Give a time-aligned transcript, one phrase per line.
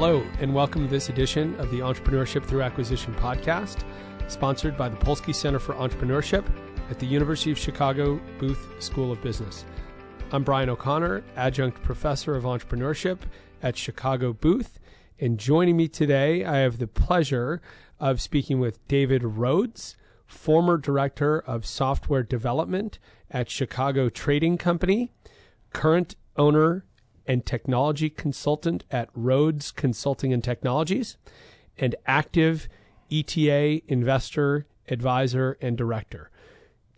[0.00, 3.82] Hello, and welcome to this edition of the Entrepreneurship Through Acquisition podcast,
[4.28, 6.46] sponsored by the Polsky Center for Entrepreneurship
[6.88, 9.64] at the University of Chicago Booth School of Business.
[10.30, 13.18] I'm Brian O'Connor, adjunct professor of entrepreneurship
[13.60, 14.78] at Chicago Booth,
[15.18, 17.60] and joining me today, I have the pleasure
[17.98, 23.00] of speaking with David Rhodes, former director of software development
[23.32, 25.10] at Chicago Trading Company,
[25.72, 26.84] current owner
[27.28, 31.18] and technology consultant at Rhodes Consulting and Technologies,
[31.76, 32.68] and active
[33.12, 36.30] ETA investor, advisor, and director.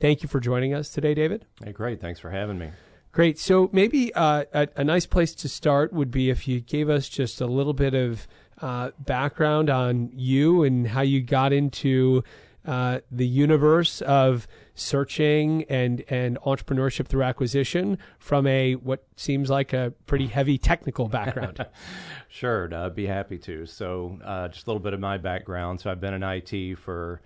[0.00, 1.44] Thank you for joining us today, David.
[1.62, 2.00] Hey, great.
[2.00, 2.70] Thanks for having me.
[3.12, 3.38] Great.
[3.38, 7.08] So maybe uh, a, a, nice place to start would be if you gave us
[7.08, 8.28] just a little bit of
[8.62, 12.22] uh, background on you and how you got into
[12.66, 19.72] uh, the universe of searching and and entrepreneurship through acquisition from a what seems like
[19.72, 21.64] a pretty heavy technical background.
[22.28, 23.66] sure, I'd be happy to.
[23.66, 25.80] So, uh, just a little bit of my background.
[25.80, 27.20] So, I've been in IT for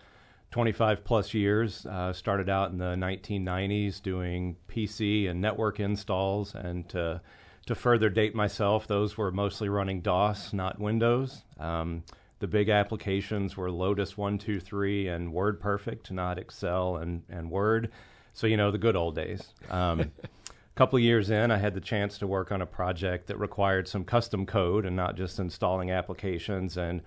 [0.52, 1.84] 25 plus years.
[1.84, 7.20] Uh, started out in the 1990s doing PC and network installs, and to
[7.66, 11.44] to further date myself, those were mostly running DOS, not Windows.
[11.58, 12.05] Um,
[12.44, 17.90] the big applications were Lotus 123 and WordPerfect, not Excel and, and Word.
[18.34, 19.54] So, you know, the good old days.
[19.70, 20.08] Um, a
[20.74, 24.04] couple years in, I had the chance to work on a project that required some
[24.04, 26.76] custom code and not just installing applications.
[26.76, 27.00] And,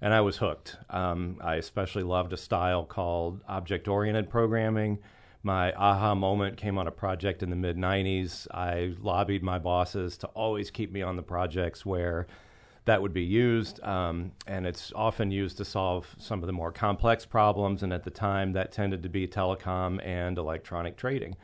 [0.00, 0.78] and I was hooked.
[0.88, 5.00] Um, I especially loved a style called object oriented programming.
[5.42, 8.46] My aha moment came on a project in the mid 90s.
[8.54, 12.26] I lobbied my bosses to always keep me on the projects where
[12.88, 16.72] that would be used, um, and it's often used to solve some of the more
[16.72, 17.82] complex problems.
[17.82, 21.36] And at the time, that tended to be telecom and electronic trading.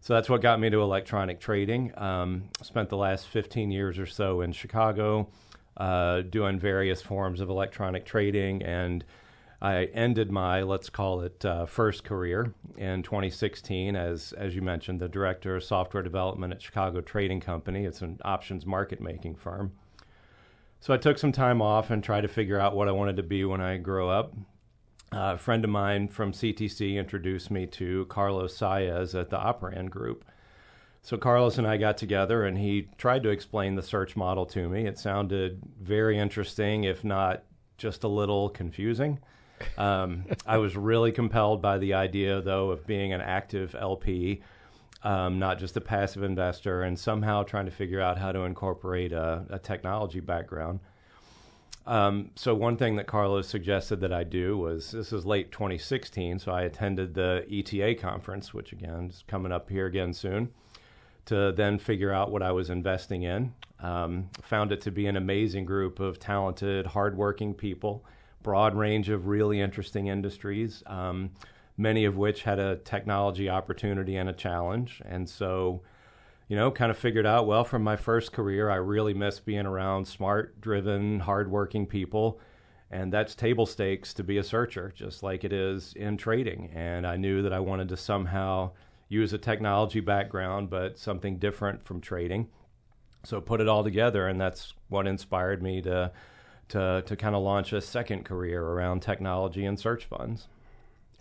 [0.00, 1.96] So that's what got me to electronic trading.
[1.96, 5.28] Um, spent the last 15 years or so in Chicago
[5.76, 9.04] uh, doing various forms of electronic trading, and
[9.60, 14.98] I ended my let's call it uh, first career in 2016 as as you mentioned
[14.98, 17.84] the director of software development at Chicago Trading Company.
[17.84, 19.70] It's an options market making firm.
[20.82, 23.22] So I took some time off and tried to figure out what I wanted to
[23.22, 24.34] be when I grow up.
[25.12, 29.90] Uh, a friend of mine from CTC introduced me to Carlos Saez at the Operand
[29.90, 30.24] Group.
[31.00, 34.68] So Carlos and I got together, and he tried to explain the search model to
[34.68, 34.84] me.
[34.84, 37.44] It sounded very interesting, if not
[37.78, 39.20] just a little confusing.
[39.78, 44.42] Um, I was really compelled by the idea, though, of being an active LP
[45.04, 49.12] um, not just a passive investor, and somehow trying to figure out how to incorporate
[49.12, 50.80] a, a technology background.
[51.84, 56.38] Um, so one thing that Carlos suggested that I do was this is late 2016,
[56.38, 60.50] so I attended the ETA conference, which again is coming up here again soon,
[61.26, 63.54] to then figure out what I was investing in.
[63.80, 68.04] Um, found it to be an amazing group of talented, hardworking people,
[68.44, 70.84] broad range of really interesting industries.
[71.82, 75.02] Many of which had a technology opportunity and a challenge.
[75.04, 75.82] And so,
[76.46, 79.66] you know, kind of figured out well from my first career, I really miss being
[79.66, 82.38] around smart, driven, hardworking people.
[82.88, 86.70] And that's table stakes to be a searcher, just like it is in trading.
[86.72, 88.70] And I knew that I wanted to somehow
[89.08, 92.48] use a technology background, but something different from trading.
[93.24, 96.12] So put it all together, and that's what inspired me to
[96.68, 100.46] to to kind of launch a second career around technology and search funds.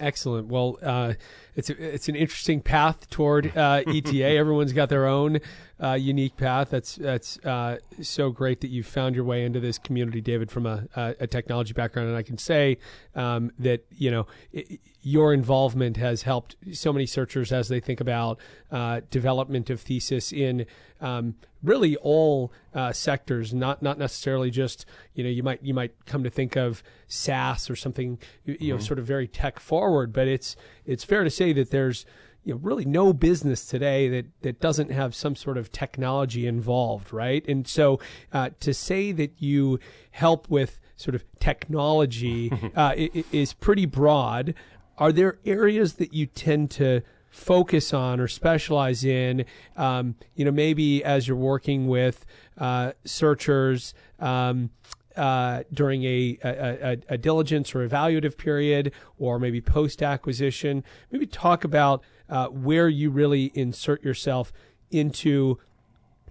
[0.02, 0.48] Excellent.
[0.48, 1.14] Well, uh,
[1.56, 4.26] it's a, it's an interesting path toward uh, ETA.
[4.26, 5.40] Everyone's got their own
[5.82, 6.70] uh, unique path.
[6.70, 10.66] That's that's uh, so great that you found your way into this community, David, from
[10.66, 12.10] a, a technology background.
[12.10, 12.78] And I can say
[13.16, 18.00] um, that you know it, your involvement has helped so many searchers as they think
[18.00, 18.40] about
[18.72, 20.68] uh, development of thesis in
[21.02, 25.94] um, really all uh, sectors, not not necessarily just you know you might you might
[26.06, 28.68] come to think of SaaS or something you mm-hmm.
[28.70, 30.56] know sort of very tech forward, but it's
[30.86, 32.06] it's fair to say that there's
[32.44, 37.14] you know really no business today that that doesn't have some sort of technology involved,
[37.14, 37.46] right?
[37.48, 38.00] And so
[38.34, 39.80] uh, to say that you
[40.12, 44.54] help with sort of technology uh, is pretty broad.
[44.98, 47.02] Are there areas that you tend to
[47.32, 49.46] focus on or specialize in.
[49.78, 52.26] Um, you know, maybe as you're working with
[52.58, 54.70] uh, searchers um,
[55.16, 60.84] uh, during a, a, a, diligence or evaluative period, or maybe post acquisition.
[61.12, 64.52] Maybe talk about uh, where you really insert yourself
[64.90, 65.60] into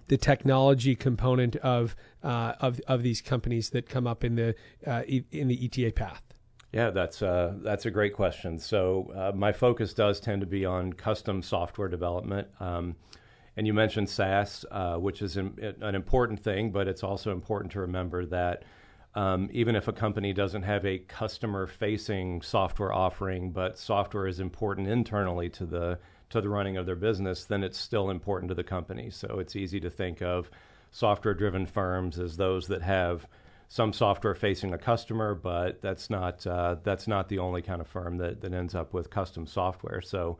[0.07, 4.55] the technology component of uh, of of these companies that come up in the
[4.85, 6.23] uh, in the ETA path.
[6.73, 8.59] Yeah, that's uh, that's a great question.
[8.59, 12.49] So uh, my focus does tend to be on custom software development.
[12.59, 12.95] Um,
[13.57, 14.65] And you mentioned SaaS,
[14.97, 18.63] which is an, an, important thing, but it's also important to remember that
[19.15, 24.39] um, even if a company doesn't have a customer facing software offering, but software is
[24.39, 25.99] important internally to the
[26.29, 29.09] to the running of their business, then it's still important to the company.
[29.09, 30.49] So it's easy to think of
[30.91, 33.27] software driven firms as those that have
[33.67, 37.87] some software facing a customer, but that's not uh, that's not the only kind of
[37.87, 40.01] firm that, that ends up with custom software.
[40.01, 40.37] So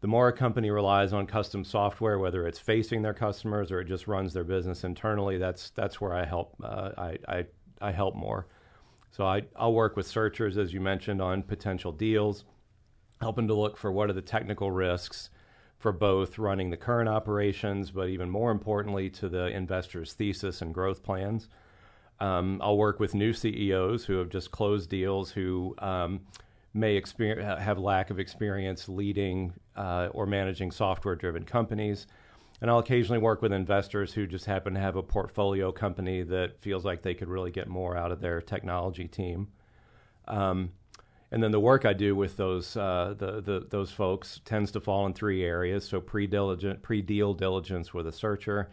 [0.00, 3.86] the more a company relies on custom software, whether it's facing their customers or it
[3.86, 7.46] just runs their business internally, that's that's where I help uh, I, I
[7.80, 8.46] I help more.
[9.10, 12.44] So I, I'll work with searchers, as you mentioned, on potential deals,
[13.20, 15.30] helping to look for what are the technical risks
[15.78, 20.74] for both running the current operations, but even more importantly, to the investor's thesis and
[20.74, 21.48] growth plans.
[22.18, 26.20] Um, I'll work with new CEOs who have just closed deals who um,
[26.72, 27.00] may
[27.38, 32.06] have lack of experience leading uh, or managing software driven companies.
[32.60, 36.60] And I'll occasionally work with investors who just happen to have a portfolio company that
[36.60, 39.48] feels like they could really get more out of their technology team.
[40.26, 40.72] Um,
[41.30, 44.80] and then the work I do with those uh, the, the, those folks tends to
[44.80, 45.86] fall in three areas.
[45.86, 48.70] So pre diligent pre deal diligence with a searcher,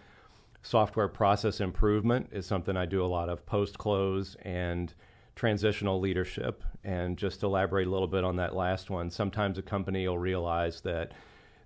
[0.61, 4.93] software process improvement is something I do a lot of post close, and
[5.35, 6.63] transitional leadership.
[6.83, 10.17] And just to elaborate a little bit on that last one, sometimes a company will
[10.17, 11.11] realize that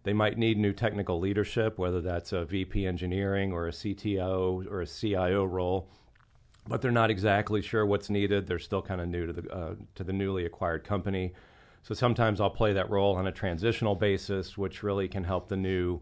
[0.07, 4.79] they might need new technical leadership, whether that's a VP engineering or a CTO or
[4.79, 5.89] a CIO role,
[6.65, 8.47] but they're not exactly sure what's needed.
[8.47, 11.33] They're still kind of new to the uh, to the newly acquired company.
[11.83, 15.57] So sometimes I'll play that role on a transitional basis, which really can help the
[15.57, 15.99] new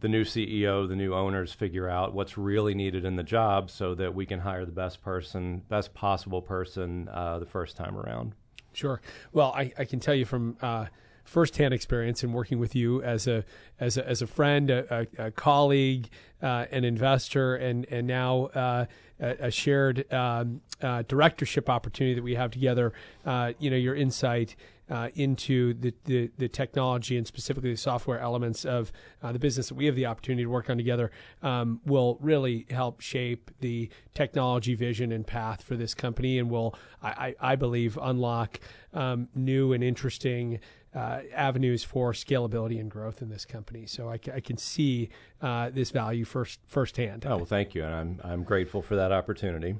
[0.00, 3.94] the new CEO, the new owners figure out what's really needed in the job, so
[3.94, 8.34] that we can hire the best person, best possible person, uh, the first time around.
[8.74, 9.00] Sure.
[9.32, 10.86] Well, I, I can tell you from uh,
[11.26, 13.44] firsthand experience in working with you as a
[13.78, 16.08] as a, as a friend, a, a, a colleague,
[16.42, 18.86] uh, an investor, and and now uh,
[19.20, 22.92] a, shared um, uh, directorship opportunity that we have together.
[23.24, 24.56] Uh, you know, your insight.
[24.88, 29.68] Uh, into the, the, the, technology and specifically the software elements of uh, the business
[29.68, 31.10] that we have the opportunity to work on together
[31.42, 36.72] um, will really help shape the technology vision and path for this company and will,
[37.02, 38.60] I, I believe, unlock
[38.94, 40.60] um, new and interesting
[40.94, 43.86] uh, avenues for scalability and growth in this company.
[43.86, 45.10] So I, I can see
[45.42, 47.26] uh, this value first firsthand.
[47.26, 49.76] Oh well, thank you, and I'm I'm grateful for that opportunity.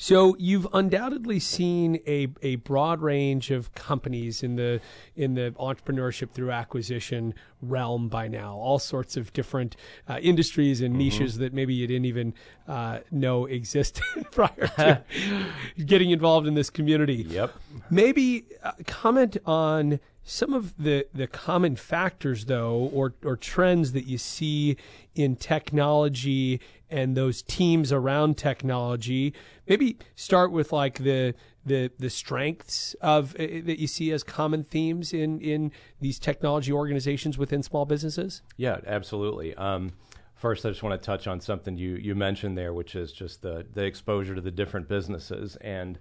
[0.00, 4.80] So you've undoubtedly seen a, a broad range of companies in the
[5.16, 8.54] in the entrepreneurship through acquisition realm by now.
[8.54, 9.74] All sorts of different
[10.08, 10.98] uh, industries and mm-hmm.
[10.98, 12.32] niches that maybe you didn't even
[12.68, 15.02] uh, know existed prior to
[15.84, 17.26] getting involved in this community.
[17.28, 17.54] Yep.
[17.90, 24.04] Maybe uh, comment on some of the, the common factors, though, or, or trends that
[24.04, 24.76] you see
[25.14, 26.60] in technology
[26.90, 29.34] and those teams around technology,
[29.66, 31.34] maybe start with like the
[31.66, 35.70] the the strengths of uh, that you see as common themes in in
[36.00, 38.42] these technology organizations within small businesses.
[38.56, 39.54] Yeah, absolutely.
[39.54, 39.92] Um,
[40.34, 43.42] first, I just want to touch on something you you mentioned there, which is just
[43.42, 45.98] the the exposure to the different businesses and.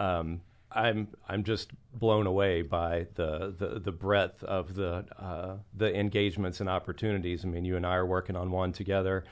[0.00, 0.40] Um,
[0.74, 6.60] I'm I'm just blown away by the the, the breadth of the uh, the engagements
[6.60, 7.44] and opportunities.
[7.44, 9.24] I mean, you and I are working on one together,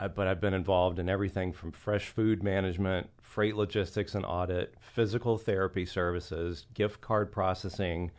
[0.00, 4.74] uh, but I've been involved in everything from fresh food management, freight logistics and audit,
[4.80, 8.10] physical therapy services, gift card processing,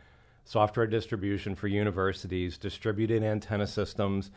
[0.44, 4.30] software distribution for universities, distributed antenna systems,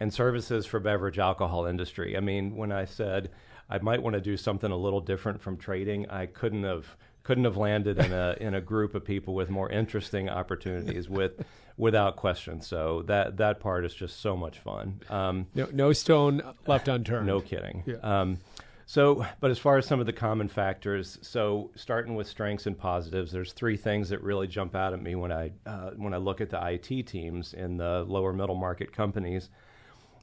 [0.00, 2.16] and services for beverage alcohol industry.
[2.16, 3.30] I mean, when I said
[3.68, 7.44] I might want to do something a little different from trading, I couldn't have couldn't
[7.44, 11.44] have landed in a in a group of people with more interesting opportunities with
[11.76, 12.60] without question.
[12.60, 15.00] So that that part is just so much fun.
[15.08, 17.26] Um, no, no stone left unturned.
[17.26, 17.84] No kidding.
[17.86, 17.96] Yeah.
[18.02, 18.38] Um,
[18.84, 22.76] so, but as far as some of the common factors, so starting with strengths and
[22.76, 26.18] positives, there's three things that really jump out at me when I uh, when I
[26.18, 29.48] look at the IT teams in the lower middle market companies.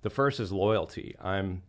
[0.02, 1.16] The first is loyalty.
[1.20, 1.64] I'm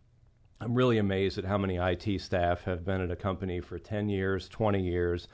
[0.63, 4.11] I'm really amazed at how many IT staff have been at a company for 10
[4.11, 5.27] years, 20 years.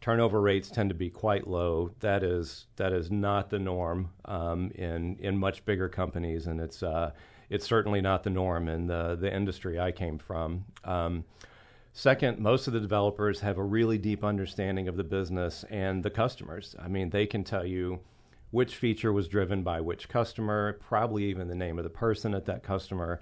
[0.00, 1.90] Turnover rates tend to be quite low.
[2.00, 6.82] That is that is not the norm um, in in much bigger companies, and it's
[6.82, 7.10] uh,
[7.50, 10.64] it's certainly not the norm in the the industry I came from.
[10.84, 11.24] Um,
[11.92, 16.10] second, most of the developers have a really deep understanding of the business and the
[16.10, 16.74] customers.
[16.78, 18.00] I mean, they can tell you
[18.52, 22.46] which feature was driven by which customer, probably even the name of the person at
[22.46, 23.20] that customer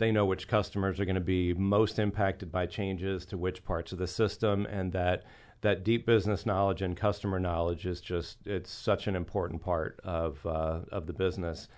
[0.00, 3.92] they know which customers are going to be most impacted by changes to which parts
[3.92, 5.24] of the system, and that
[5.60, 10.44] that deep business knowledge and customer knowledge is just it's such an important part of
[10.46, 11.68] uh, of the business.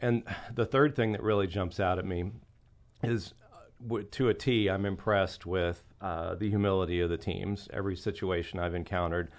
[0.00, 0.22] and
[0.54, 2.30] the third thing that really jumps out at me
[3.02, 3.34] is
[3.90, 7.68] uh, to a T, I'm impressed with uh, the humility of the teams.
[7.72, 9.30] Every situation I've encountered,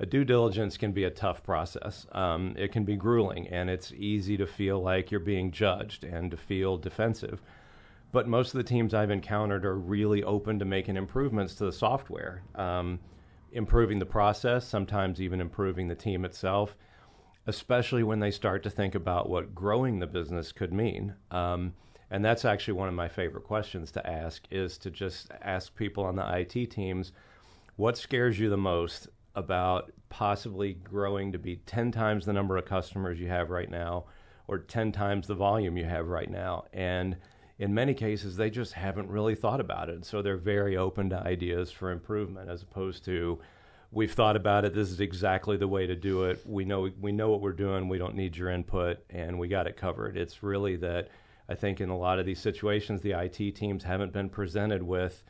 [0.00, 2.06] a due diligence can be a tough process.
[2.12, 6.30] Um, it can be grueling, and it's easy to feel like you're being judged and
[6.30, 7.40] to feel defensive.
[8.10, 11.72] But most of the teams I've encountered are really open to making improvements to the
[11.72, 13.00] software, um,
[13.52, 16.76] improving the process, sometimes even improving the team itself,
[17.46, 21.14] especially when they start to think about what growing the business could mean.
[21.30, 21.74] Um,
[22.10, 26.04] and that's actually one of my favorite questions to ask is to just ask people
[26.04, 27.12] on the IT teams
[27.76, 32.64] what scares you the most about possibly growing to be 10 times the number of
[32.64, 34.04] customers you have right now
[34.46, 36.64] or 10 times the volume you have right now.
[36.72, 37.16] And
[37.58, 40.04] in many cases, they just haven't really thought about it.
[40.04, 43.38] So they're very open to ideas for improvement as opposed to,
[43.90, 44.74] we've thought about it.
[44.74, 46.40] This is exactly the way to do it.
[46.44, 47.88] We know, we know what we're doing.
[47.88, 50.16] We don't need your input and we got it covered.
[50.16, 51.08] It's really that
[51.48, 55.22] I think in a lot of these situations, the IT teams haven't been presented with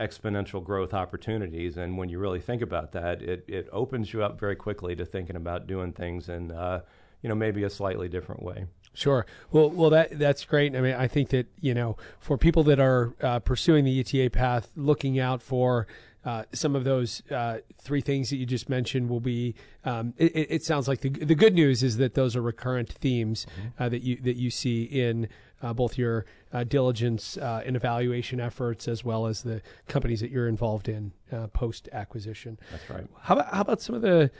[0.00, 1.76] exponential growth opportunities.
[1.76, 5.04] And when you really think about that, it, it opens you up very quickly to
[5.04, 6.80] thinking about doing things in, uh,
[7.22, 8.66] you know, maybe a slightly different way.
[8.94, 9.24] Sure.
[9.50, 10.76] Well, well, that that's great.
[10.76, 14.28] I mean, I think that you know, for people that are uh, pursuing the ETA
[14.30, 15.86] path, looking out for
[16.24, 19.54] uh, some of those uh, three things that you just mentioned will be.
[19.84, 23.46] Um, it, it, sounds like the the good news is that those are recurrent themes
[23.46, 23.82] mm-hmm.
[23.82, 25.28] Uh, that you that you see in
[25.62, 30.30] uh, both your uh, diligence uh, and evaluation efforts as well as the companies that
[30.30, 32.58] you're involved in uh, post acquisition.
[32.70, 33.06] That's right.
[33.20, 34.30] How about, how about some of the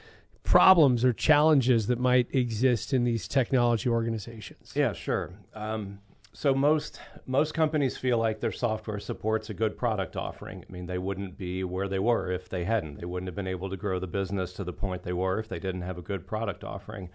[0.42, 4.72] problems or challenges that might exist in these technology organizations?
[4.74, 5.32] Yeah, sure.
[5.54, 6.00] Um,
[6.34, 10.64] so most most companies feel like their software supports a good product offering.
[10.66, 12.98] I mean, they wouldn't be where they were if they hadn't.
[12.98, 15.48] They wouldn't have been able to grow the business to the point they were if
[15.48, 17.10] they didn't have a good product offering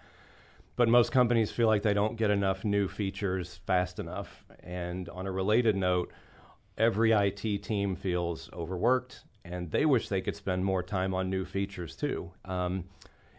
[0.78, 4.44] but most companies feel like they don't get enough new features fast enough.
[4.60, 6.12] And on a related note,
[6.78, 11.44] every IT team feels overworked and they wish they could spend more time on new
[11.44, 12.30] features too.
[12.44, 12.84] Um,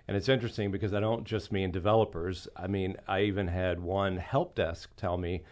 [0.05, 2.49] and it's interesting because I don't just mean developers.
[2.57, 5.43] I mean, I even had one help desk tell me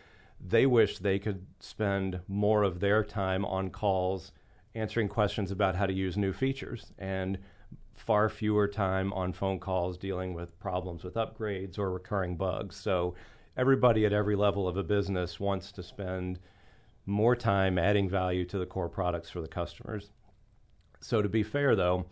[0.45, 4.33] they wish they could spend more of their time on calls
[4.75, 6.91] answering questions about how to use new features.
[6.99, 7.37] And
[7.97, 12.75] far fewer time on phone calls dealing with problems with upgrades or recurring bugs.
[12.75, 13.15] So
[13.57, 16.39] everybody at every level of a business wants to spend
[17.05, 20.11] more time adding value to the core products for the customers.
[21.01, 22.05] So to be fair though,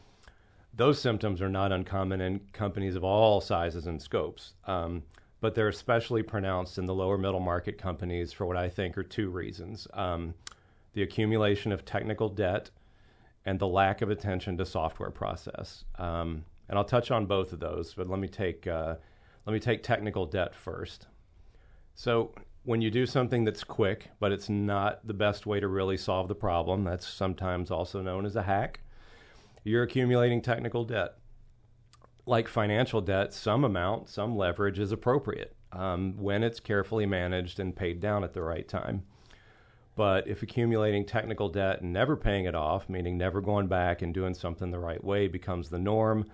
[0.74, 4.54] those symptoms are not uncommon in companies of all sizes and scopes.
[4.66, 5.04] Um,
[5.40, 9.04] but they're especially pronounced in the lower middle market companies for what I think are
[9.04, 9.88] two reasons.
[9.94, 10.34] Um,
[10.94, 12.72] the accumulation of technical debt
[13.46, 15.86] and the lack of attention to software process.
[15.98, 18.96] Um, and I'll touch on both of those, but let me take uh,
[19.46, 21.08] let me take technical debt first.
[21.94, 22.34] So
[22.64, 26.28] when you do something that's quick, but it's not the best way to really solve
[26.28, 28.80] the problem, that's sometimes also known as a hack.
[29.64, 31.16] You're accumulating technical debt.
[32.26, 37.76] Like financial debt, some amount, some leverage is appropriate um, when it's carefully managed and
[37.76, 39.04] paid down at the right time.
[39.96, 44.14] But if accumulating technical debt and never paying it off, meaning never going back and
[44.14, 46.26] doing something the right way, becomes the norm,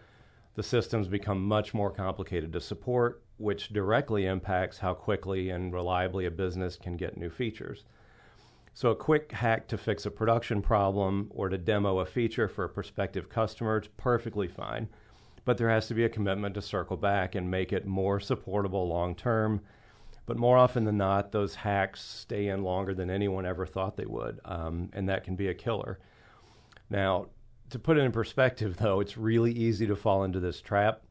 [0.55, 6.25] the systems become much more complicated to support, which directly impacts how quickly and reliably
[6.25, 7.85] a business can get new features.
[8.73, 12.63] So, a quick hack to fix a production problem or to demo a feature for
[12.63, 14.87] a prospective customer is perfectly fine.
[15.43, 18.87] But there has to be a commitment to circle back and make it more supportable
[18.87, 19.61] long term
[20.25, 24.05] but more often than not, those hacks stay in longer than anyone ever thought they
[24.05, 25.99] would, um, and that can be a killer.
[26.89, 27.27] Now,
[27.69, 31.01] to put it in perspective, though, it's really easy to fall into this trap.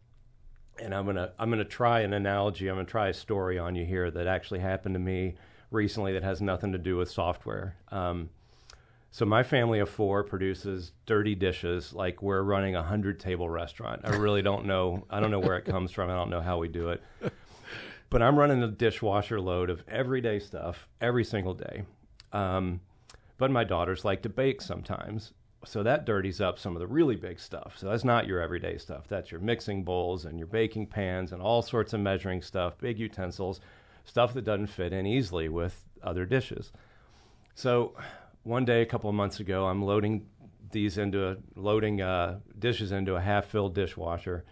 [0.78, 2.68] And I'm gonna I'm gonna try an analogy.
[2.68, 5.34] I'm gonna try a story on you here that actually happened to me
[5.70, 7.76] recently that has nothing to do with software.
[7.90, 8.30] Um,
[9.10, 14.02] so my family of four produces dirty dishes like we're running a hundred table restaurant.
[14.04, 15.04] I really don't know.
[15.10, 16.10] I don't know where it comes from.
[16.10, 17.02] I don't know how we do it.
[18.10, 21.84] But I'm running a dishwasher load of everyday stuff every single day.
[22.32, 22.80] Um,
[23.38, 25.32] but my daughters like to bake sometimes.
[25.64, 27.76] So that dirties up some of the really big stuff.
[27.78, 29.06] So that's not your everyday stuff.
[29.08, 32.98] That's your mixing bowls and your baking pans and all sorts of measuring stuff, big
[32.98, 33.60] utensils,
[34.04, 36.72] stuff that doesn't fit in easily with other dishes.
[37.54, 37.94] So
[38.42, 40.26] one day, a couple of months ago, I'm loading
[40.72, 44.44] these into a, loading uh, dishes into a half-filled dishwasher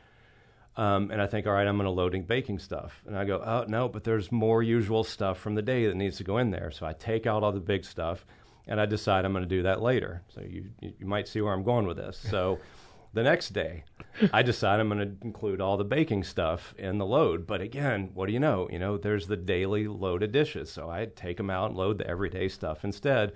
[0.79, 3.03] um, and I think, all right, I'm going to loading baking stuff.
[3.07, 6.17] And I go, oh, no, but there's more usual stuff from the day that needs
[6.19, 6.71] to go in there.
[6.71, 8.25] So I take out all the big stuff
[8.67, 10.23] and I decide I'm going to do that later.
[10.29, 12.17] So you, you might see where I'm going with this.
[12.17, 12.59] So
[13.15, 13.85] The next day,
[14.33, 17.47] I decide I'm going to include all the baking stuff in the load.
[17.47, 18.69] But again, what do you know?
[18.71, 20.71] You know, there's the daily loaded dishes.
[20.71, 23.33] So I take them out and load the everyday stuff instead.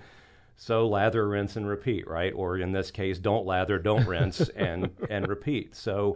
[0.55, 2.31] So lather, rinse, and repeat, right?
[2.35, 5.75] Or in this case, don't lather, don't rinse, and and repeat.
[5.75, 6.15] So,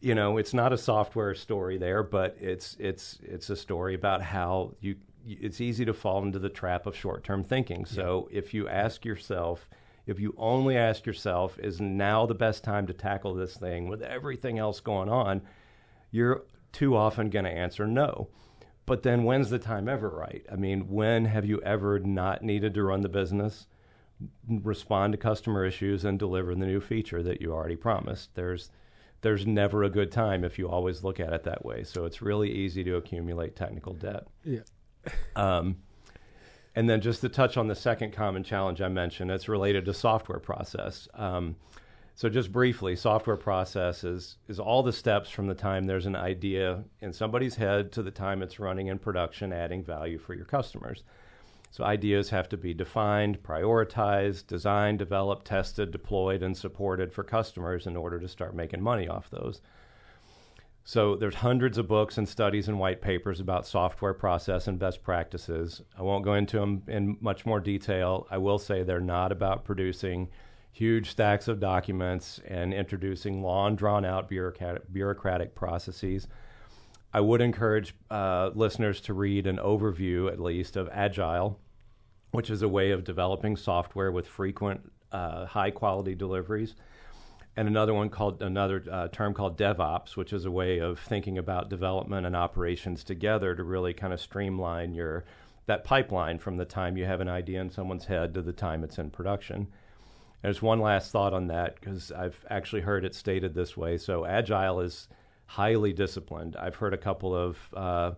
[0.00, 4.22] you know, it's not a software story there, but it's it's it's a story about
[4.22, 4.96] how you.
[5.28, 7.84] It's easy to fall into the trap of short-term thinking.
[7.84, 8.38] So yeah.
[8.38, 9.68] if you ask yourself,
[10.06, 14.02] if you only ask yourself, is now the best time to tackle this thing with
[14.02, 15.42] everything else going on,
[16.12, 18.28] you're too often going to answer no.
[18.86, 20.46] But then when's the time ever right?
[20.50, 23.66] I mean, when have you ever not needed to run the business,
[24.48, 28.36] respond to customer issues, and deliver the new feature that you already promised?
[28.36, 28.70] There's
[29.26, 31.82] there's never a good time if you always look at it that way.
[31.82, 34.28] So it's really easy to accumulate technical debt.
[34.44, 34.60] Yeah.
[35.34, 35.78] um,
[36.76, 39.94] and then just to touch on the second common challenge I mentioned, it's related to
[39.94, 41.08] software process.
[41.12, 41.56] Um,
[42.14, 46.14] so just briefly, software process is, is all the steps from the time there's an
[46.14, 50.44] idea in somebody's head to the time it's running in production, adding value for your
[50.44, 51.02] customers.
[51.76, 57.86] So ideas have to be defined, prioritized, designed, developed, tested, deployed, and supported for customers
[57.86, 59.60] in order to start making money off those.
[60.84, 65.02] So there's hundreds of books and studies and white papers about software process and best
[65.02, 65.82] practices.
[65.98, 68.26] I won't go into them in much more detail.
[68.30, 70.30] I will say they're not about producing
[70.72, 76.26] huge stacks of documents and introducing long, drawn out bureaucratic, bureaucratic processes.
[77.12, 81.60] I would encourage uh, listeners to read an overview, at least, of Agile,
[82.30, 86.74] which is a way of developing software with frequent, uh, high quality deliveries.
[87.56, 91.38] And another one called another uh, term called DevOps, which is a way of thinking
[91.38, 95.24] about development and operations together to really kind of streamline your
[95.64, 98.84] that pipeline from the time you have an idea in someone's head to the time
[98.84, 99.66] it's in production.
[100.42, 103.98] There's one last thought on that because I've actually heard it stated this way.
[103.98, 105.08] So agile is
[105.46, 106.56] highly disciplined.
[106.56, 108.12] I've heard a couple of uh,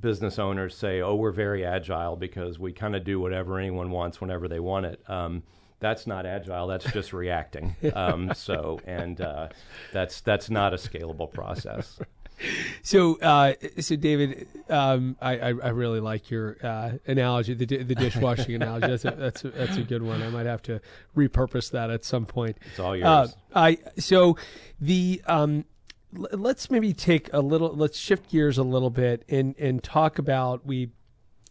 [0.00, 4.20] business owners say, "Oh, we're very agile because we kind of do whatever anyone wants
[4.20, 5.42] whenever they want it." Um,
[5.78, 6.66] that's not agile.
[6.66, 7.76] That's just reacting.
[7.94, 9.48] Um, so, and uh,
[9.92, 11.98] that's that's not a scalable process
[12.82, 17.94] so, uh, so David, um, I, I, I, really like your uh, analogy, the, the
[17.94, 18.86] dishwashing analogy.
[18.88, 20.22] That's a, that's a, that's a good one.
[20.22, 20.80] I might have to
[21.16, 22.56] repurpose that at some point.
[22.70, 23.04] It's all yours.
[23.04, 24.36] Uh, I so
[24.80, 25.64] the um,
[26.12, 27.74] let's maybe take a little.
[27.74, 30.90] Let's shift gears a little bit and and talk about we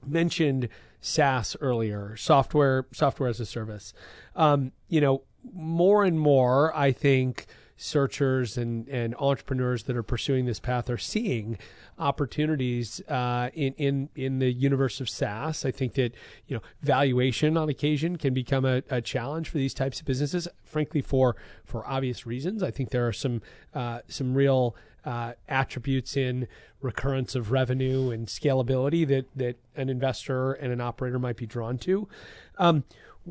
[0.05, 0.69] mentioned
[1.01, 3.93] SaaS earlier, software software as a service.
[4.35, 7.47] Um, you know, more and more, I think
[7.79, 11.57] searchers and, and entrepreneurs that are pursuing this path are seeing
[11.97, 15.63] opportunities uh, in, in in the universe of SaaS.
[15.63, 16.13] I think that
[16.47, 20.47] you know valuation on occasion can become a, a challenge for these types of businesses.
[20.63, 23.41] Frankly, for for obvious reasons, I think there are some
[23.73, 26.47] uh, some real uh, attributes in
[26.81, 31.77] recurrence of revenue and scalability that that an investor and an operator might be drawn
[31.77, 32.09] to.
[32.57, 32.83] Um,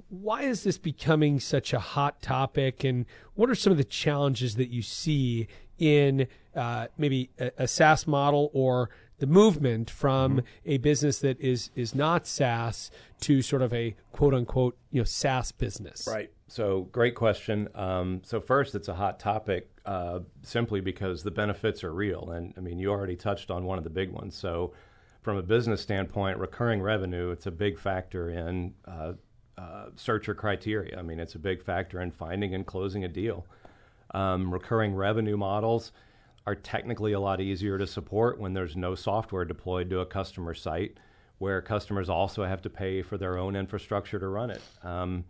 [0.08, 4.56] why is this becoming such a hot topic, and what are some of the challenges
[4.56, 10.46] that you see in uh, maybe a, a, SaaS model or the movement from mm-hmm.
[10.66, 15.04] a business that is is not SaaS to sort of a quote unquote you know
[15.04, 16.06] SaaS business?
[16.10, 16.30] Right.
[16.48, 17.68] So great question.
[17.74, 22.54] Um, so first, it's a hot topic uh, simply because the benefits are real, and
[22.56, 24.36] I mean you already touched on one of the big ones.
[24.36, 24.72] So
[25.22, 29.12] from a business standpoint, recurring revenue it's a big factor in uh,
[29.58, 30.98] uh, searcher criteria.
[30.98, 33.44] I mean, it's a big factor in finding and closing a deal.
[34.14, 35.92] Um, recurring revenue models
[36.46, 40.54] are technically a lot easier to support when there's no software deployed to a customer
[40.54, 40.96] site,
[41.38, 44.62] where customers also have to pay for their own infrastructure to run it.
[44.82, 45.24] Um,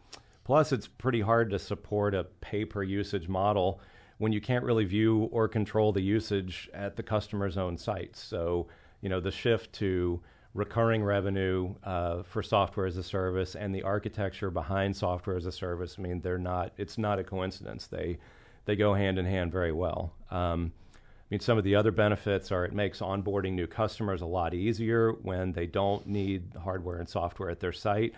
[0.44, 3.80] plus, it's pretty hard to support a pay per usage model
[4.18, 8.14] when you can't really view or control the usage at the customer's own site.
[8.14, 8.66] So,
[9.00, 10.20] you know, the shift to
[10.54, 15.52] recurring revenue uh, for software as a service and the architecture behind software as a
[15.52, 15.96] service.
[15.98, 16.72] I mean, they're not.
[16.76, 17.86] It's not a coincidence.
[17.86, 18.18] They
[18.64, 20.14] they go hand in hand very well.
[20.30, 20.98] Um, I
[21.30, 25.12] mean, some of the other benefits are it makes onboarding new customers a lot easier
[25.12, 28.14] when they don't need hardware and software at their site.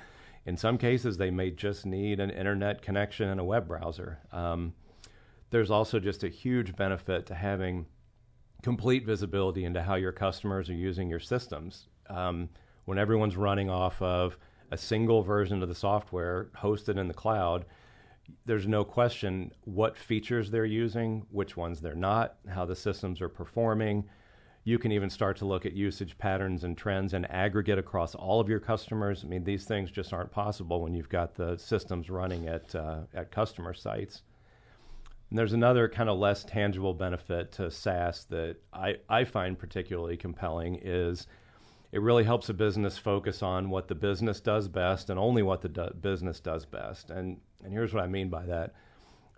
[0.47, 4.19] In some cases, they may just need an internet connection and a web browser.
[4.33, 4.73] Um,
[5.51, 7.87] there's also just a huge benefit to having
[8.62, 12.49] complete visibility into how your customers are using your systems um,
[12.85, 14.37] when everyone's running off of
[14.70, 17.64] a single version of the software hosted in the cloud,
[18.46, 23.29] there's no question what features they're using, which ones they're not, how the systems are
[23.29, 24.05] performing.
[24.64, 28.40] You can even start to look at usage patterns and trends and aggregate across all
[28.40, 29.25] of your customers.
[29.25, 33.01] I mean, these things just aren't possible when you've got the systems running at, uh,
[33.14, 34.23] at customer sites.
[35.31, 40.16] And there's another kind of less tangible benefit to SaaS that I, I find particularly
[40.16, 41.27] compelling is
[41.92, 45.61] it really helps a business focus on what the business does best and only what
[45.61, 47.11] the do- business does best.
[47.11, 48.74] And, and here's what I mean by that.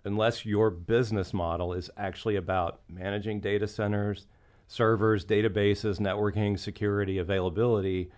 [0.05, 4.27] Unless your business model is actually about managing data centers,
[4.67, 8.11] servers, databases, networking, security, availability,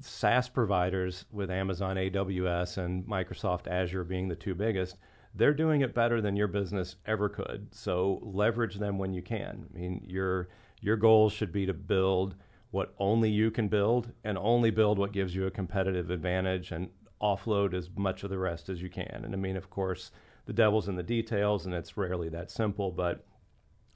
[0.00, 4.96] SaaS providers with Amazon AWS and Microsoft Azure being the two biggest–
[5.34, 7.68] they're doing it better than your business ever could.
[7.72, 9.66] So leverage them when you can.
[9.72, 10.48] I mean, your
[10.80, 12.36] your goal should be to build
[12.70, 16.90] what only you can build and only build what gives you a competitive advantage and
[17.20, 19.22] offload as much of the rest as you can.
[19.24, 20.10] And I mean, of course,
[20.46, 23.24] the devil's in the details and it's rarely that simple, but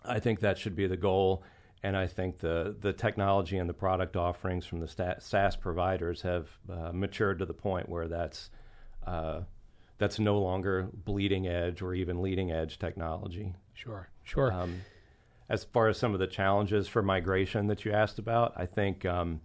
[0.05, 1.45] I think that should be the goal.
[1.83, 6.49] And I think the, the technology and the product offerings from the SaaS providers have
[6.71, 8.51] uh, matured to the point where that's
[9.05, 9.41] uh,
[9.99, 13.55] that's no longer bleeding edge or even leading edge technology.
[13.75, 14.53] Sure, sure.
[14.53, 14.81] Um,
[15.53, 19.05] as far as some of the challenges for migration that you asked about, I think
[19.05, 19.43] um,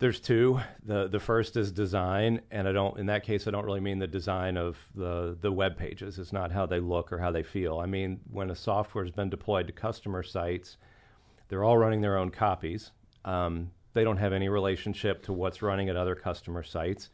[0.00, 0.60] there's two.
[0.84, 2.98] the The first is design, and I don't.
[2.98, 6.18] In that case, I don't really mean the design of the the web pages.
[6.18, 7.78] It's not how they look or how they feel.
[7.78, 10.76] I mean when a software has been deployed to customer sites,
[11.48, 12.90] they're all running their own copies.
[13.24, 17.10] Um, they don't have any relationship to what's running at other customer sites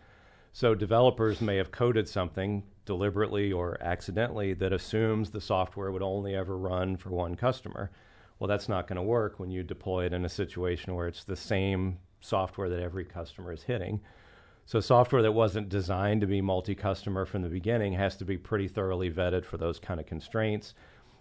[0.57, 6.35] so developers may have coded something deliberately or accidentally that assumes the software would only
[6.35, 7.91] ever run for one customer.
[8.39, 11.25] Well, that's not going to work when you deploy it in a situation where it's
[11.25, 14.01] the same software that every customer is hitting.
[14.65, 18.39] So, software that wasn't designed to be multi customer from the beginning has to be
[18.39, 20.73] pretty thoroughly vetted for those kind of constraints.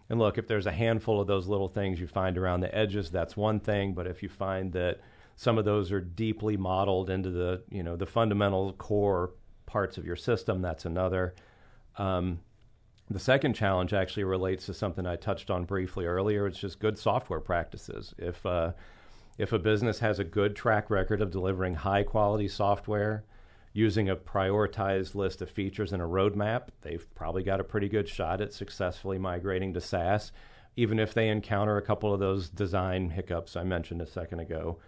[0.07, 3.11] And look, if there's a handful of those little things you find around the edges,
[3.11, 3.95] that's one thing.
[3.95, 5.01] But if you find that
[5.35, 9.31] some of those are deeply modeled into the you know the fundamental core
[9.65, 10.61] parts of your system.
[10.61, 11.35] That's another.
[11.97, 12.39] Um,
[13.09, 16.47] the second challenge actually relates to something I touched on briefly earlier.
[16.47, 18.15] It's just good software practices.
[18.17, 18.71] If uh,
[19.37, 23.25] if a business has a good track record of delivering high quality software,
[23.73, 28.07] using a prioritized list of features and a roadmap, they've probably got a pretty good
[28.07, 30.31] shot at successfully migrating to SaaS,
[30.77, 34.79] even if they encounter a couple of those design hiccups I mentioned a second ago.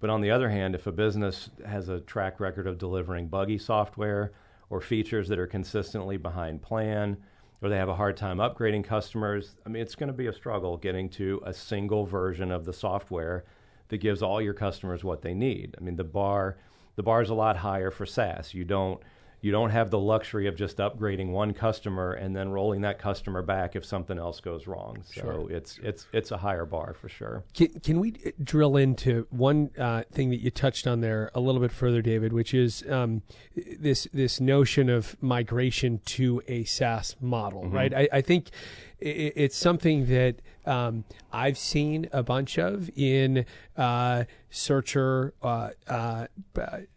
[0.00, 3.58] But on the other hand, if a business has a track record of delivering buggy
[3.58, 4.32] software
[4.70, 7.16] or features that are consistently behind plan,
[7.60, 10.32] or they have a hard time upgrading customers, I mean, it's going to be a
[10.32, 13.44] struggle getting to a single version of the software
[13.88, 15.74] that gives all your customers what they need.
[15.78, 16.58] I mean, the bar
[16.98, 18.54] the bar is a lot higher for SaaS.
[18.54, 19.00] You don't
[19.40, 23.42] you don't have the luxury of just upgrading one customer and then rolling that customer
[23.42, 25.02] back if something else goes wrong.
[25.04, 25.50] So sure.
[25.50, 27.44] it's it's it's a higher bar for sure.
[27.54, 31.60] Can, can we drill into one uh, thing that you touched on there a little
[31.60, 33.22] bit further, David, which is um,
[33.54, 37.74] this this notion of migration to a SaaS model, mm-hmm.
[37.74, 37.94] right?
[37.94, 38.50] I, I think
[39.00, 46.26] it's something that um, I've seen a bunch of in uh, searcher uh, uh,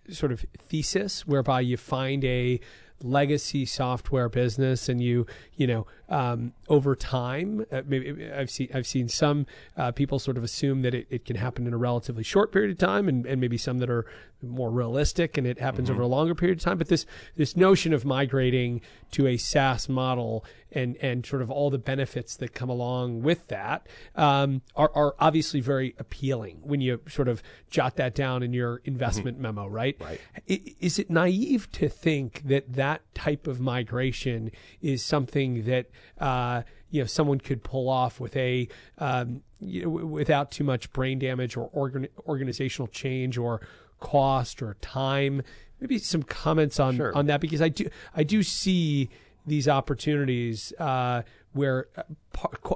[0.10, 2.60] sort of thesis, whereby you find a
[3.04, 8.86] legacy software business and you you know um, over time uh, maybe I've seen I've
[8.86, 9.48] seen some
[9.78, 12.72] uh, people sort of assume that it, it can happen in a relatively short period
[12.72, 14.06] of time and, and maybe some that are
[14.44, 15.96] more realistic and it happens mm-hmm.
[15.96, 17.06] over a longer period of time but this
[17.38, 22.36] this notion of migrating to a SaaS model and and sort of all the benefits
[22.38, 27.42] that come along with that um, are, are obviously very appealing when you sort of
[27.70, 29.44] jot that down in your investment mm-hmm.
[29.44, 35.64] memo right right is it naive to think that that type of migration is something
[35.66, 35.88] that
[36.20, 40.92] uh, you know someone could pull off with a um, you know, without too much
[40.94, 43.62] brain damage or organ- organizational change or
[44.00, 45.42] cost or time.
[45.80, 47.16] Maybe some comments on sure.
[47.16, 49.10] on that because I do I do see
[49.46, 51.88] these opportunities uh, where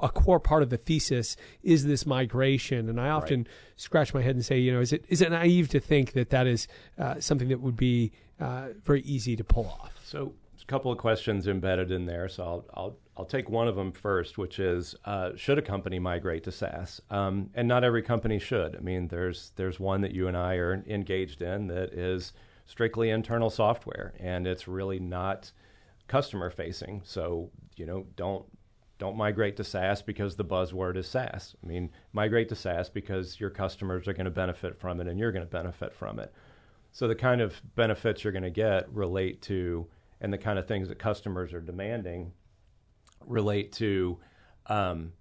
[0.02, 3.48] a core part of the thesis is this migration, and I often right.
[3.76, 6.30] scratch my head and say, you know, is it is it naive to think that
[6.30, 9.92] that is uh, something that would be uh, very easy to pull off?
[10.04, 13.76] So a couple of questions embedded in there, so I'll I'll, I'll take one of
[13.76, 17.00] them first, which is uh, should a company migrate to SaaS?
[17.10, 18.76] Um, and not every company should.
[18.76, 22.34] I mean, there's there's one that you and I are engaged in that is
[22.66, 25.50] strictly internal software, and it's really not
[26.08, 27.00] customer facing.
[27.04, 28.44] So you know, don't
[28.98, 31.54] don't migrate to SaaS because the buzzword is SaaS.
[31.62, 35.18] I mean, migrate to SaaS because your customers are going to benefit from it and
[35.18, 36.32] you're going to benefit from it.
[36.92, 39.86] So the kind of benefits you're going to get relate to
[40.20, 42.32] and the kind of things that customers are demanding
[43.26, 44.18] relate to
[44.66, 45.12] um,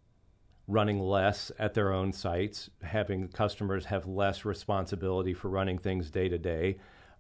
[0.68, 6.30] running less at their own sites, having customers have less responsibility for running things day
[6.30, 6.78] to day,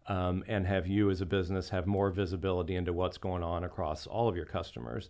[0.07, 4.07] um, and have you as a business have more visibility into what's going on across
[4.07, 5.09] all of your customers.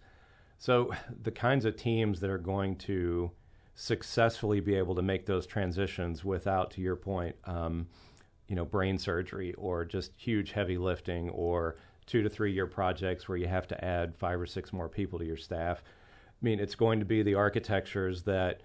[0.58, 3.32] So the kinds of teams that are going to
[3.76, 7.88] successfully be able to make those transitions without, to your point, um,
[8.48, 13.28] you know, brain surgery or just huge heavy lifting or two to three year projects
[13.28, 15.84] where you have to add five or six more people to your staff.
[15.86, 18.62] I mean, it's going to be the architectures that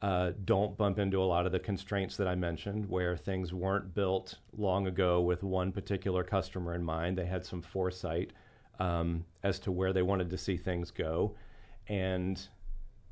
[0.00, 3.94] uh, don't bump into a lot of the constraints that I mentioned, where things weren't
[3.94, 7.18] built long ago with one particular customer in mind.
[7.18, 8.32] They had some foresight
[8.78, 11.34] um, as to where they wanted to see things go.
[11.88, 12.40] And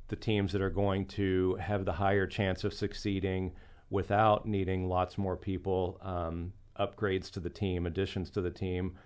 [0.08, 3.52] the teams that are going to have the higher chance of succeeding
[3.90, 8.96] without needing lots more people, um, upgrades to the team, additions to the team,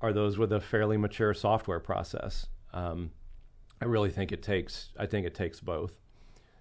[0.00, 2.46] are those with a fairly mature software process.
[2.72, 3.10] Um,
[3.80, 4.90] I really think it takes.
[4.98, 5.92] I think it takes both,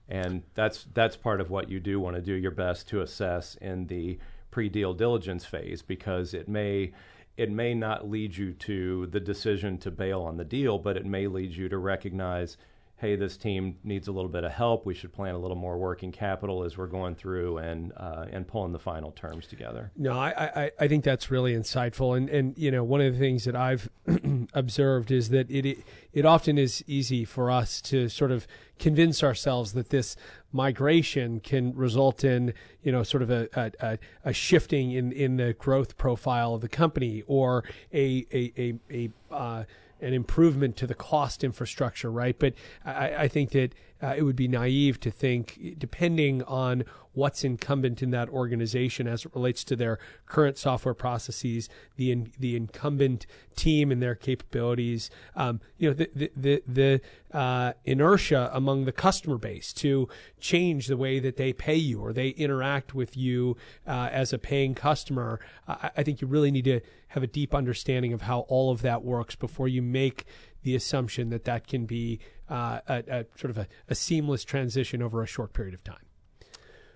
[0.07, 3.55] and that's that's part of what you do want to do your best to assess
[3.55, 4.19] in the
[4.51, 6.93] pre-deal diligence phase because it may
[7.37, 11.05] it may not lead you to the decision to bail on the deal, but it
[11.05, 12.57] may lead you to recognize
[12.97, 14.85] hey, this team needs a little bit of help.
[14.85, 18.47] We should plan a little more working capital as we're going through and uh, and
[18.47, 19.91] pulling the final terms together.
[19.97, 23.19] No, I, I, I think that's really insightful, and and you know one of the
[23.19, 23.89] things that I've
[24.53, 25.79] observed is that it
[26.13, 28.47] it often is easy for us to sort of
[28.79, 30.15] convince ourselves that this
[30.51, 33.49] migration can result in you know sort of a,
[33.81, 38.79] a, a shifting in, in the growth profile of the company or a a a,
[38.89, 39.63] a uh,
[40.01, 42.37] an improvement to the cost infrastructure, right?
[42.37, 42.53] But
[42.83, 48.03] I, I think that uh, it would be naive to think, depending on what's incumbent
[48.03, 53.25] in that organization as it relates to their current software processes, the in, the incumbent
[53.55, 58.91] team and their capabilities, um, you know, the the the, the uh, inertia among the
[58.91, 60.07] customer base to
[60.39, 63.55] change the way that they pay you or they interact with you
[63.87, 65.39] uh, as a paying customer.
[65.67, 68.81] I, I think you really need to have a deep understanding of how all of
[68.81, 70.25] that works before you make
[70.65, 75.01] the assumption that that can be uh, a, a, sort of a, a, seamless transition
[75.01, 76.05] over a short period of time.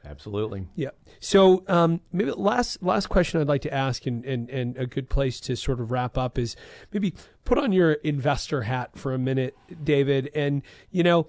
[0.03, 0.67] Absolutely.
[0.75, 0.89] Yeah.
[1.19, 5.09] So um, maybe last last question I'd like to ask, and, and and a good
[5.09, 6.55] place to sort of wrap up is
[6.91, 7.13] maybe
[7.45, 11.27] put on your investor hat for a minute, David, and you know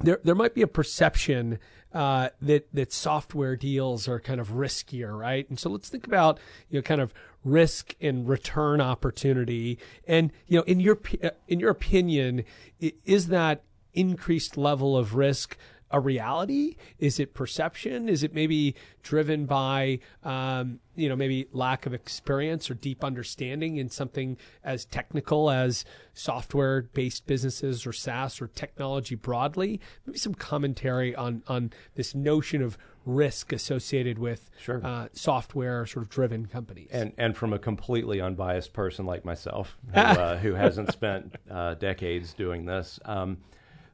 [0.00, 1.58] there there might be a perception
[1.92, 5.48] uh, that that software deals are kind of riskier, right?
[5.48, 6.38] And so let's think about
[6.68, 11.00] you know kind of risk and return opportunity, and you know in your
[11.48, 12.44] in your opinion,
[12.78, 15.56] is that increased level of risk
[15.90, 16.76] a reality?
[16.98, 18.08] Is it perception?
[18.08, 23.76] Is it maybe driven by, um, you know, maybe lack of experience or deep understanding
[23.76, 29.80] in something as technical as software based businesses or SaaS or technology broadly?
[30.06, 34.80] Maybe some commentary on, on this notion of risk associated with sure.
[34.84, 36.90] uh, software sort of driven companies.
[36.92, 41.74] And, and from a completely unbiased person like myself, who, uh, who hasn't spent uh,
[41.74, 43.00] decades doing this.
[43.04, 43.38] Um,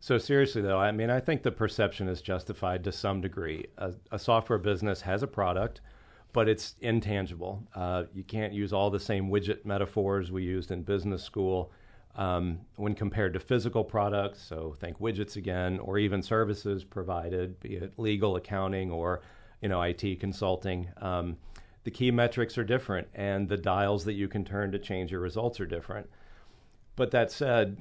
[0.01, 3.67] so seriously, though, I mean, I think the perception is justified to some degree.
[3.79, 5.81] A, a software business has a product,
[6.33, 7.63] but it's intangible.
[7.75, 11.73] Uh, you can't use all the same widget metaphors we used in business school
[12.17, 14.43] um, when compared to physical products.
[14.43, 19.23] So think widgets again, or even services provided, be it legal, accounting, or
[19.63, 20.89] you know, IT consulting.
[20.99, 21.37] Um,
[21.85, 25.21] the key metrics are different, and the dials that you can turn to change your
[25.21, 26.11] results are different.
[26.97, 27.79] But that said,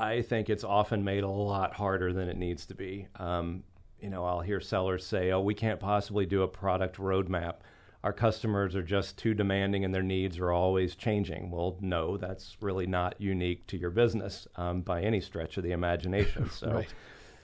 [0.00, 3.06] I think it's often made a lot harder than it needs to be.
[3.16, 3.64] Um,
[4.00, 7.56] you know, I'll hear sellers say, "Oh, we can't possibly do a product roadmap.
[8.02, 12.56] Our customers are just too demanding, and their needs are always changing." Well, no, that's
[12.62, 16.48] really not unique to your business um, by any stretch of the imagination.
[16.54, 16.72] So.
[16.72, 16.94] right.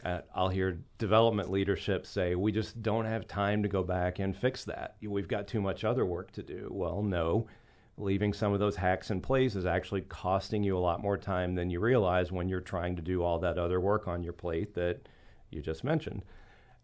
[0.04, 4.36] Uh, I'll hear development leadership say, we just don't have time to go back and
[4.36, 4.94] fix that.
[5.02, 6.68] We've got too much other work to do.
[6.70, 7.48] Well, no,
[7.98, 11.54] leaving some of those hacks in place is actually costing you a lot more time
[11.54, 14.74] than you realize when you're trying to do all that other work on your plate
[14.74, 15.08] that
[15.50, 16.22] you just mentioned.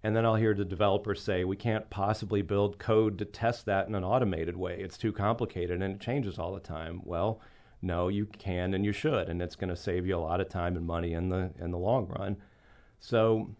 [0.02, 3.86] And then I'll hear the developers say, we can't possibly build code to test that
[3.86, 4.80] in an automated way.
[4.80, 7.02] It's too complicated and it changes all the time.
[7.04, 7.40] Well,
[7.82, 10.48] no, you can and you should, and it's going to save you a lot of
[10.48, 12.36] time and money in the in the long run.
[13.00, 13.56] So,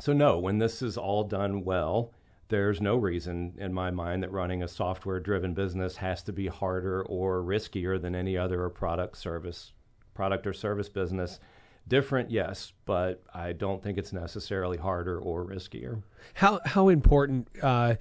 [0.00, 2.12] so no, when this is all done well,
[2.50, 6.48] there's no reason in my mind that running a software driven business has to be
[6.48, 9.72] harder or riskier than any other product service
[10.12, 11.40] product or service business.
[11.88, 16.02] Different yes but i don't think it's necessarily harder or riskier.
[16.34, 17.94] How how important uh,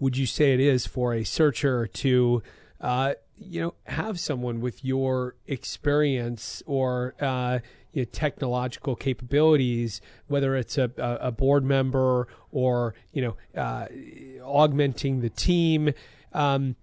[0.00, 2.42] would you say it is for a searcher to
[2.80, 7.58] uh, you know have someone with your experience or uh,
[7.92, 13.86] you know, technological capabilities, whether it's a, a board member or you know uh,
[14.44, 15.92] augmenting the team.
[16.32, 16.76] Um,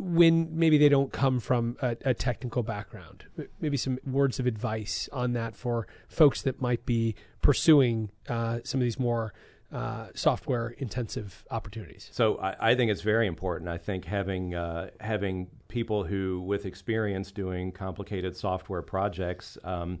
[0.00, 3.24] when maybe they don't come from a, a, technical background.
[3.60, 8.80] Maybe some words of advice on that for folks that might be pursuing uh, some
[8.80, 9.32] of these more
[9.72, 12.10] uh, software intensive opportunities.
[12.12, 13.68] So I, I, think it's very important.
[13.68, 19.58] I think having uh, having people who with experience doing complicated software projects.
[19.64, 20.00] Um,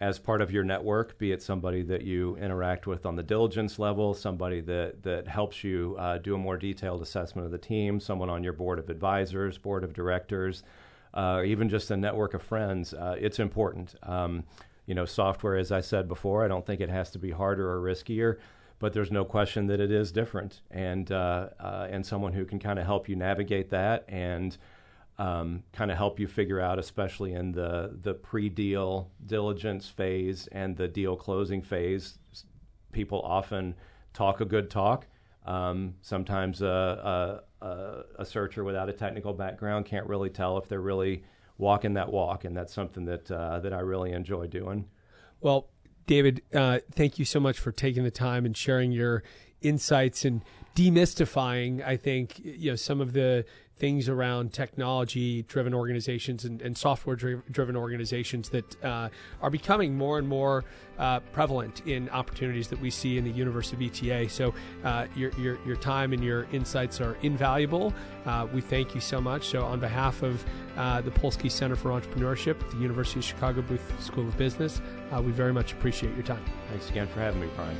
[0.00, 3.80] as part of your network, be it somebody that you interact with on the diligence
[3.80, 7.98] level, somebody that, that helps you uh, do a more detailed assessment of the team,
[7.98, 10.62] someone on your board of advisors, board of directors,
[11.14, 13.96] uh, even just a network of friends, uh, it's important.
[14.04, 14.44] Um,
[14.86, 17.68] you know, software, as I said before, I don't think it has to be harder
[17.68, 18.38] or riskier,
[18.78, 22.58] but there's no question that it is different, and uh, uh, and someone who can
[22.58, 24.56] kind of help you navigate that and
[25.18, 30.76] um, kind of help you figure out, especially in the the pre-deal diligence phase and
[30.76, 32.18] the deal closing phase.
[32.92, 33.74] People often
[34.12, 35.06] talk a good talk.
[35.44, 40.80] Um, sometimes a, a, a, searcher without a technical background can't really tell if they're
[40.80, 41.24] really
[41.56, 44.88] walking that walk, and that's something that uh, that I really enjoy doing.
[45.40, 45.68] Well,
[46.06, 49.22] David, uh, thank you so much for taking the time and sharing your
[49.60, 50.42] insights and
[50.76, 51.84] demystifying.
[51.84, 53.44] I think you know some of the
[53.78, 59.08] things around technology driven organizations and, and software driven organizations that uh,
[59.40, 60.64] are becoming more and more
[60.98, 64.28] uh, prevalent in opportunities that we see in the universe of ETA.
[64.28, 64.52] So,
[64.84, 67.94] uh, your, your, your, time and your insights are invaluable.
[68.26, 69.46] Uh, we thank you so much.
[69.46, 70.44] So, on behalf of
[70.76, 74.80] uh, the Polsky Center for Entrepreneurship at the University of Chicago Booth School of Business,
[75.12, 76.44] uh, we very much appreciate your time.
[76.70, 77.76] Thanks again for having me, Brian.